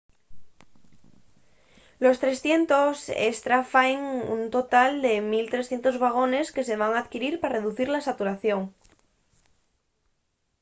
[2.03, 2.97] los 300
[3.33, 4.01] estra faen
[4.35, 8.61] un total de 1 300 vagones que se van adquirir pa reducir la saturación